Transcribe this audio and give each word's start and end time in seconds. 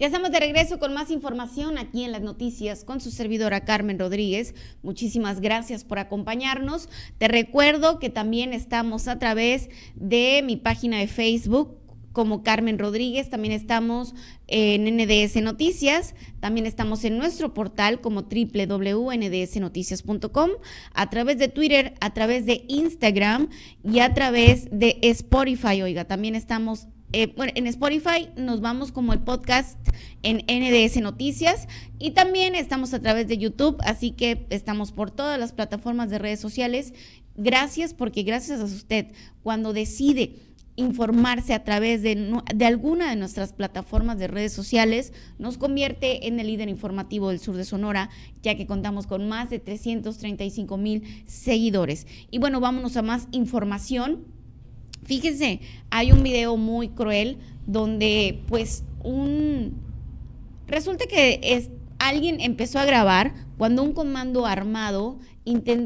Ya 0.00 0.06
estamos 0.06 0.30
de 0.30 0.40
regreso 0.40 0.78
con 0.78 0.94
más 0.94 1.10
información 1.10 1.76
aquí 1.76 2.04
en 2.04 2.12
las 2.12 2.22
noticias 2.22 2.84
con 2.84 3.02
su 3.02 3.10
servidora 3.10 3.66
Carmen 3.66 3.98
Rodríguez. 3.98 4.54
Muchísimas 4.82 5.42
gracias 5.42 5.84
por 5.84 5.98
acompañarnos. 5.98 6.88
Te 7.18 7.28
recuerdo 7.28 7.98
que 7.98 8.08
también 8.08 8.54
estamos 8.54 9.08
a 9.08 9.18
través 9.18 9.68
de 9.96 10.40
mi 10.42 10.56
página 10.56 11.00
de 11.00 11.06
Facebook 11.06 11.76
como 12.12 12.42
Carmen 12.42 12.78
Rodríguez, 12.78 13.28
también 13.28 13.52
estamos 13.52 14.14
en 14.46 14.86
NDS 14.96 15.36
Noticias, 15.42 16.14
también 16.40 16.64
estamos 16.64 17.04
en 17.04 17.18
nuestro 17.18 17.52
portal 17.52 18.00
como 18.00 18.22
www.ndsnoticias.com, 18.22 20.50
a 20.94 21.10
través 21.10 21.38
de 21.38 21.48
Twitter, 21.48 21.92
a 22.00 22.14
través 22.14 22.46
de 22.46 22.64
Instagram 22.68 23.50
y 23.84 23.98
a 23.98 24.14
través 24.14 24.66
de 24.72 24.98
Spotify. 25.02 25.82
Oiga, 25.82 26.06
también 26.06 26.36
estamos 26.36 26.88
eh, 27.12 27.32
bueno, 27.36 27.52
en 27.56 27.66
Spotify 27.66 28.28
nos 28.36 28.60
vamos 28.60 28.92
como 28.92 29.12
el 29.12 29.20
podcast 29.20 29.78
en 30.22 30.44
NDS 30.46 31.00
Noticias 31.00 31.66
y 31.98 32.12
también 32.12 32.54
estamos 32.54 32.94
a 32.94 33.00
través 33.00 33.26
de 33.26 33.36
YouTube, 33.36 33.76
así 33.80 34.12
que 34.12 34.46
estamos 34.50 34.92
por 34.92 35.10
todas 35.10 35.38
las 35.38 35.52
plataformas 35.52 36.10
de 36.10 36.18
redes 36.18 36.40
sociales. 36.40 36.94
Gracias 37.36 37.94
porque 37.94 38.22
gracias 38.22 38.60
a 38.60 38.64
usted 38.64 39.08
cuando 39.42 39.72
decide 39.72 40.36
informarse 40.76 41.52
a 41.52 41.64
través 41.64 42.02
de, 42.02 42.40
de, 42.54 42.64
alguna 42.64 43.10
de 43.10 43.16
nuestras 43.16 43.52
plataformas 43.52 44.18
de 44.18 44.28
redes 44.28 44.52
sociales, 44.52 45.12
nos 45.38 45.58
convierte 45.58 46.28
en 46.28 46.40
el 46.40 46.46
líder 46.46 46.68
informativo 46.68 47.30
del 47.30 47.40
sur 47.40 47.56
de 47.56 47.64
Sonora, 47.64 48.08
ya 48.42 48.56
que 48.56 48.66
contamos 48.66 49.06
con 49.06 49.28
más 49.28 49.50
de 49.50 49.58
335 49.58 50.76
mil 50.76 51.24
seguidores. 51.26 52.06
Y 52.30 52.38
bueno, 52.38 52.60
vámonos 52.60 52.96
a 52.96 53.02
más 53.02 53.28
información. 53.32 54.24
Fíjense, 55.04 55.60
hay 55.90 56.12
un 56.12 56.22
video 56.22 56.56
muy 56.56 56.88
cruel 56.88 57.38
donde 57.66 58.42
pues 58.48 58.84
un... 59.02 59.74
Resulta 60.66 61.06
que 61.06 61.40
es, 61.42 61.70
alguien 61.98 62.40
empezó 62.40 62.78
a 62.78 62.84
grabar 62.84 63.34
cuando 63.58 63.82
un 63.82 63.92
comando 63.92 64.46
armado, 64.46 65.18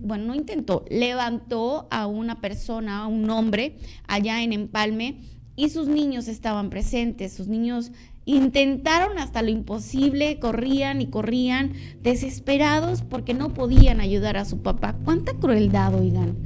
bueno, 0.00 0.26
no 0.26 0.34
intentó, 0.34 0.84
levantó 0.90 1.88
a 1.90 2.06
una 2.06 2.40
persona, 2.40 3.02
a 3.02 3.06
un 3.06 3.28
hombre 3.30 3.76
allá 4.06 4.42
en 4.42 4.52
Empalme 4.52 5.20
y 5.56 5.70
sus 5.70 5.88
niños 5.88 6.28
estaban 6.28 6.68
presentes, 6.68 7.32
sus 7.32 7.48
niños 7.48 7.90
intentaron 8.26 9.18
hasta 9.18 9.40
lo 9.40 9.50
imposible, 9.50 10.38
corrían 10.38 11.00
y 11.00 11.06
corrían 11.06 11.72
desesperados 12.02 13.02
porque 13.02 13.34
no 13.34 13.54
podían 13.54 14.00
ayudar 14.00 14.36
a 14.36 14.44
su 14.44 14.62
papá. 14.62 14.96
¿Cuánta 15.04 15.32
crueldad, 15.34 15.94
oigan? 15.94 16.36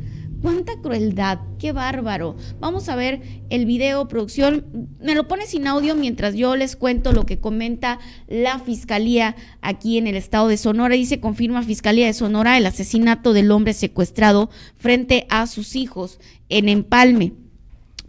Cuánta 0.43 0.81
crueldad, 0.81 1.39
qué 1.59 1.73
bárbaro. 1.73 2.37
Vamos 2.59 2.89
a 2.89 2.97
ver 2.97 3.21
el 3.51 3.67
video, 3.67 4.09
producción. 4.09 4.89
Me 5.01 5.15
lo 5.15 5.29
pone 5.29 5.47
sin 5.47 5.67
audio 5.67 5.95
mientras 5.95 6.35
yo 6.35 6.57
les 6.57 6.77
cuento 6.77 7.13
lo 7.13 7.27
que 7.27 7.39
comenta 7.39 7.99
la 8.29 8.59
fiscalía 8.59 9.37
aquí 9.61 9.99
en 9.99 10.07
el 10.07 10.17
estado 10.17 10.49
de 10.49 10.57
Sonora. 10.57 10.95
Dice, 10.95 11.21
confirma 11.21 11.63
Fiscalía 11.63 12.07
de 12.07 12.13
Sonora 12.13 12.57
el 12.57 12.67
asesinato 12.67 13.33
del 13.33 13.51
hombre 13.51 13.75
secuestrado 13.75 14.51
frente 14.77 15.27
a 15.29 15.47
sus 15.47 15.77
hijos 15.77 16.21
en 16.49 16.69
Empalme. 16.69 17.35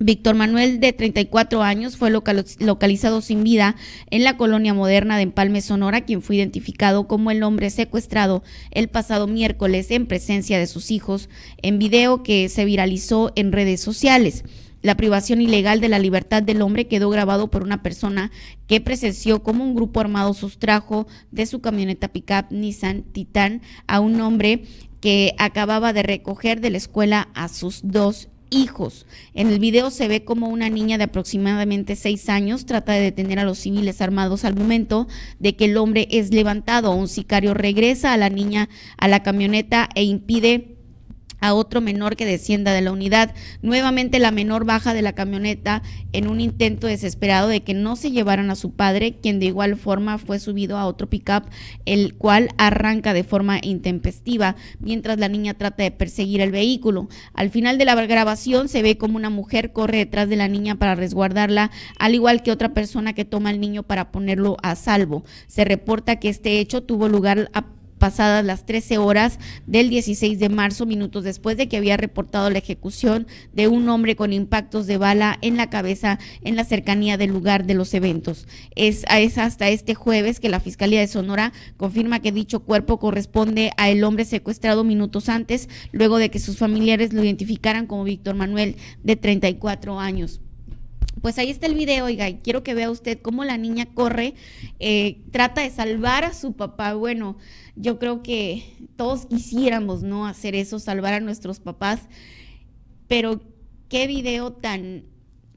Víctor 0.03 0.33
Manuel, 0.33 0.80
de 0.80 0.94
34 0.94 1.61
años, 1.61 1.95
fue 1.95 2.09
localizado 2.09 3.21
sin 3.21 3.44
vida 3.44 3.75
en 4.09 4.23
la 4.23 4.35
colonia 4.35 4.73
moderna 4.73 5.16
de 5.16 5.21
Empalme, 5.21 5.61
Sonora, 5.61 6.02
quien 6.02 6.23
fue 6.23 6.38
identificado 6.38 7.07
como 7.07 7.30
el 7.30 7.44
hombre 7.44 7.69
secuestrado 7.69 8.41
el 8.72 8.88
pasado 8.88 9.27
miércoles 9.27 9.91
en 9.91 10.07
presencia 10.07 10.57
de 10.57 10.66
sus 10.66 10.89
hijos 10.89 11.29
en 11.61 11.77
video 11.77 12.23
que 12.23 12.49
se 12.49 12.66
viralizó 12.66 13.31
en 13.35 13.52
redes 13.52 13.79
sociales. 13.81 14.44
La 14.81 14.97
privación 14.97 15.39
ilegal 15.39 15.79
de 15.81 15.89
la 15.89 15.99
libertad 15.99 16.41
del 16.41 16.63
hombre 16.63 16.88
quedó 16.88 17.11
grabado 17.11 17.52
por 17.52 17.61
una 17.61 17.83
persona 17.83 18.31
que 18.66 18.81
presenció 18.81 19.44
como 19.44 19.63
un 19.63 19.75
grupo 19.75 19.99
armado 19.99 20.33
sustrajo 20.33 21.05
de 21.29 21.45
su 21.45 21.61
camioneta 21.61 22.07
pickup 22.07 22.47
Nissan 22.49 23.03
Titan 23.03 23.61
a 23.85 23.99
un 23.99 24.19
hombre 24.19 24.63
que 24.99 25.35
acababa 25.38 25.94
de 25.94 26.02
recoger 26.02 26.59
de 26.59 26.72
la 26.72 26.77
escuela 26.77 27.29
a 27.35 27.50
sus 27.50 27.81
dos 27.84 28.31
hijos. 28.51 29.07
En 29.34 29.47
el 29.47 29.57
video 29.57 29.89
se 29.89 30.07
ve 30.07 30.23
como 30.23 30.50
una 30.50 30.69
niña 30.69 31.00
de 31.00 31.06
aproximadamente 31.06 31.95
seis 31.95 32.29
años 32.29 32.67
trata 32.67 32.94
de 32.94 33.01
detener 33.01 33.39
a 33.39 33.44
los 33.44 33.57
civiles 33.57 34.01
armados 34.01 34.45
al 34.45 34.56
momento 34.56 35.07
de 35.39 35.56
que 35.56 35.66
el 35.66 35.78
hombre 35.78 36.07
es 36.12 36.31
levantado. 36.31 36.91
Un 36.91 37.07
sicario 37.07 37.56
regresa 37.56 38.13
a 38.13 38.17
la 38.17 38.29
niña 38.29 38.69
a 38.97 39.07
la 39.07 39.23
camioneta 39.23 39.90
e 39.95 40.03
impide 40.03 40.81
a 41.41 41.53
otro 41.53 41.81
menor 41.81 42.16
que 42.16 42.25
descienda 42.25 42.72
de 42.72 42.81
la 42.81 42.91
unidad. 42.91 43.34
Nuevamente 43.62 44.19
la 44.19 44.31
menor 44.31 44.66
baja 44.66 44.94
de 44.94 45.02
la 45.02 45.13
camioneta 45.13 45.81
en 46.13 46.28
un 46.28 46.40
intento 46.40 46.88
desesperado 46.88 47.47
de 47.47 47.63
que 47.63 47.74
no 47.74 47.96
se 47.96 48.12
llevaran 48.12 48.50
a 48.50 48.56
su 48.56 48.72
padre, 48.72 49.18
quien 49.22 49.40
de 49.40 49.47
igual 49.47 49.75
forma 49.75 50.18
fue 50.18 50.40
subido 50.40 50.78
a 50.78 50.85
otro 50.85 51.09
pickup, 51.09 51.46
el 51.85 52.16
cual 52.16 52.50
arranca 52.57 53.13
de 53.13 53.24
forma 53.24 53.59
intempestiva, 53.62 54.56
mientras 54.79 55.19
la 55.19 55.28
niña 55.28 55.56
trata 55.56 55.84
de 55.84 55.91
perseguir 55.91 56.41
el 56.41 56.52
vehículo. 56.52 57.09
Al 57.34 57.50
final 57.50 57.78
de 57.78 57.85
la 57.85 57.96
grabación 57.96 58.69
se 58.69 58.81
ve 58.81 58.97
como 58.97 59.18
una 59.18 59.29
mujer 59.29 59.73
corre 59.73 59.97
detrás 59.97 60.29
de 60.29 60.35
la 60.35 60.47
niña 60.47 60.75
para 60.75 60.96
resguardarla, 60.96 61.72
al 61.97 62.16
igual 62.16 62.44
que 62.44 62.52
otra 62.52 62.73
persona 62.73 63.13
que 63.13 63.25
toma 63.25 63.50
al 63.50 63.59
niño 63.59 63.84
para 63.84 64.12
ponerlo 64.12 64.58
a 64.62 64.75
salvo. 64.75 65.23
Se 65.47 65.66
reporta 65.66 66.18
que 66.18 66.29
este 66.29 66.59
hecho 66.59 66.84
tuvo 66.84 67.09
lugar 67.09 67.50
a 67.53 67.66
pasadas 68.01 68.44
las 68.44 68.66
13 68.66 68.97
horas 68.97 69.38
del 69.67 69.91
16 69.91 70.39
de 70.39 70.50
marzo, 70.50 70.88
minutos 70.88 71.23
después 71.23 71.56
de 71.56 71.69
que 71.69 71.78
había 71.78 71.97
reportado 71.97 72.50
la 72.50 72.57
ejecución 72.57 73.28
de 73.53 73.67
un 73.67 73.88
hombre 73.89 74.16
con 74.16 74.34
impactos 74.34 74.88
de 74.88 74.97
bala 74.97 75.38
en 75.44 75.56
la 75.56 75.69
cabeza 75.69 76.17
en 76.41 76.56
la 76.56 76.66
cercanía 76.66 77.17
del 77.17 77.29
lugar 77.29 77.67
de 77.67 77.75
los 77.75 77.94
eventos. 77.94 78.47
Es, 78.75 79.06
hasta 79.38 79.69
este 79.69 79.94
jueves 79.94 80.40
que 80.40 80.50
la 80.50 80.59
Fiscalía 80.59 81.00
de 81.00 81.07
Sonora 81.07 81.53
confirma 81.78 82.22
que 82.22 82.31
dicho 82.31 82.61
cuerpo 82.61 82.97
corresponde 82.97 83.72
a 83.78 83.91
el 83.91 84.03
hombre 84.03 84.25
secuestrado 84.25 84.84
minutos 84.84 85.29
antes, 85.29 85.69
luego 85.91 86.17
de 86.17 86.31
que 86.31 86.40
sus 86.40 86.57
familiares 86.57 87.13
lo 87.13 87.23
identificaran 87.23 87.85
como 87.85 88.03
Víctor 88.03 88.34
Manuel, 88.34 88.78
de 89.03 89.16
34 89.16 90.00
años. 90.00 90.41
Pues 91.19 91.38
ahí 91.38 91.49
está 91.49 91.67
el 91.67 91.75
video, 91.75 92.05
oiga, 92.05 92.29
y 92.29 92.35
quiero 92.35 92.63
que 92.63 92.73
vea 92.73 92.89
usted 92.89 93.19
cómo 93.22 93.44
la 93.44 93.57
niña 93.57 93.85
corre, 93.94 94.33
eh, 94.79 95.22
trata 95.31 95.61
de 95.61 95.69
salvar 95.69 96.23
a 96.23 96.33
su 96.33 96.53
papá. 96.53 96.94
Bueno, 96.94 97.38
yo 97.75 97.99
creo 97.99 98.23
que 98.23 98.63
todos 98.95 99.25
quisiéramos, 99.25 100.03
¿no? 100.03 100.25
Hacer 100.25 100.55
eso, 100.55 100.79
salvar 100.79 101.13
a 101.13 101.19
nuestros 101.19 101.59
papás, 101.59 102.07
pero 103.07 103.41
qué 103.89 104.07
video 104.07 104.53
tan, 104.53 105.03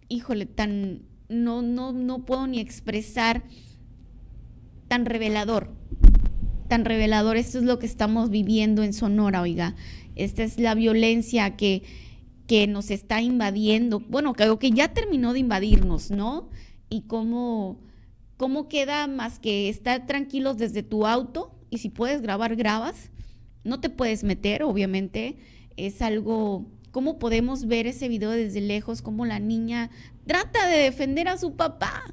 híjole, 0.09 0.45
tan, 0.45 1.03
no, 1.29 1.63
no, 1.63 1.93
no 1.93 2.27
puedo 2.27 2.47
ni 2.47 2.61
expresar, 2.61 3.45
tan 4.89 5.07
revelador, 5.07 5.73
tan 6.69 6.85
revelador. 6.85 7.37
Esto 7.37 7.59
es 7.59 7.65
lo 7.65 7.79
que 7.79 7.87
estamos 7.87 8.29
viviendo 8.29 8.83
en 8.83 8.93
Sonora, 8.93 9.41
oiga. 9.41 9.77
Esta 10.15 10.43
es 10.43 10.59
la 10.59 10.75
violencia 10.75 11.57
que 11.57 11.83
que 12.47 12.67
nos 12.67 12.91
está 12.91 13.21
invadiendo, 13.21 14.01
bueno, 14.01 14.35
creo 14.35 14.59
que 14.59 14.71
ya 14.71 14.93
terminó 14.93 15.33
de 15.33 15.39
invadirnos, 15.41 16.11
¿no? 16.11 16.51
Y 16.89 17.03
cómo, 17.03 17.81
cómo 18.37 18.69
queda 18.69 19.07
más 19.07 19.39
que 19.39 19.69
estar 19.69 20.07
tranquilos 20.07 20.59
desde 20.59 20.83
tu 20.83 21.07
auto 21.07 21.55
y 21.71 21.79
si 21.79 21.89
puedes 21.89 22.21
grabar, 22.21 22.57
grabas. 22.57 23.11
No 23.65 23.81
te 23.81 23.89
puedes 23.89 24.25
meter, 24.25 24.63
obviamente. 24.63 25.39
Es 25.77 26.03
algo, 26.03 26.67
¿cómo 26.91 27.19
podemos 27.19 27.67
ver 27.67 27.87
ese 27.87 28.09
video 28.09 28.31
desde 28.31 28.61
lejos? 28.61 29.01
Cómo 29.03 29.25
la 29.25 29.41
niña 29.41 29.91
trata 30.27 30.69
de 30.69 30.77
defender 30.79 31.29
a 31.29 31.39
su 31.39 31.57
papá. 31.57 32.05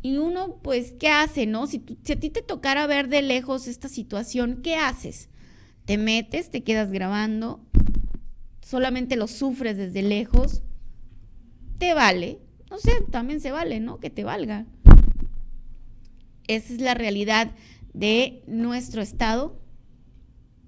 Y 0.00 0.16
uno, 0.16 0.60
pues, 0.62 0.92
¿qué 0.98 1.08
hace, 1.08 1.46
no? 1.46 1.66
Si, 1.66 1.84
si 2.02 2.12
a 2.12 2.18
ti 2.18 2.30
te 2.30 2.42
tocara 2.42 2.86
ver 2.86 3.08
de 3.08 3.22
lejos 3.22 3.66
esta 3.66 3.88
situación, 3.88 4.60
¿qué 4.62 4.76
haces? 4.76 5.28
Te 5.84 5.98
metes, 5.98 6.50
te 6.50 6.62
quedas 6.62 6.90
grabando, 6.90 7.60
solamente 8.62 9.16
lo 9.16 9.26
sufres 9.26 9.76
desde 9.76 10.02
lejos, 10.02 10.62
te 11.78 11.94
vale. 11.94 12.40
No 12.70 12.78
sé, 12.78 12.92
también 13.10 13.40
se 13.40 13.50
vale, 13.50 13.80
¿no? 13.80 14.00
Que 14.00 14.08
te 14.08 14.24
valga. 14.24 14.66
Esa 16.46 16.72
es 16.72 16.80
la 16.80 16.94
realidad 16.94 17.52
de 17.92 18.42
nuestro 18.46 19.02
estado. 19.02 19.60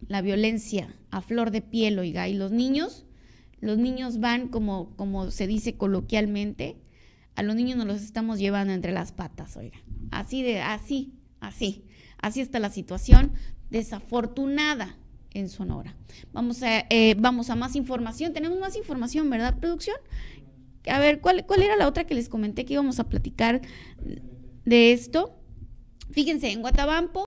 La 0.06 0.20
violencia 0.20 0.94
a 1.10 1.22
flor 1.22 1.50
de 1.50 1.62
piel, 1.62 1.98
oiga. 1.98 2.28
Y 2.28 2.34
los 2.34 2.52
niños, 2.52 3.06
los 3.60 3.78
niños 3.78 4.20
van 4.20 4.48
como, 4.48 4.94
como 4.96 5.30
se 5.30 5.46
dice 5.46 5.76
coloquialmente, 5.76 6.76
a 7.36 7.42
los 7.42 7.56
niños 7.56 7.78
nos 7.78 7.86
los 7.86 8.02
estamos 8.02 8.38
llevando 8.38 8.74
entre 8.74 8.92
las 8.92 9.12
patas, 9.12 9.56
oiga. 9.56 9.78
Así 10.10 10.42
de, 10.42 10.60
así, 10.60 11.14
así. 11.40 11.84
Así 12.18 12.40
está 12.40 12.58
la 12.58 12.70
situación 12.70 13.32
desafortunada 13.70 14.98
en 15.34 15.48
Sonora. 15.48 15.94
Vamos 16.32 16.62
a, 16.62 16.86
eh, 16.88 17.14
vamos 17.18 17.50
a 17.50 17.56
más 17.56 17.76
información. 17.76 18.32
Tenemos 18.32 18.58
más 18.58 18.76
información, 18.76 19.28
¿verdad, 19.28 19.58
producción? 19.58 19.96
A 20.88 20.98
ver, 20.98 21.20
¿cuál, 21.20 21.44
¿cuál 21.46 21.62
era 21.62 21.76
la 21.76 21.88
otra 21.88 22.04
que 22.04 22.14
les 22.14 22.28
comenté 22.28 22.64
que 22.64 22.74
íbamos 22.74 23.00
a 23.00 23.04
platicar 23.04 23.60
de 24.64 24.92
esto? 24.92 25.38
Fíjense, 26.10 26.52
en 26.52 26.60
Guatabampo 26.60 27.22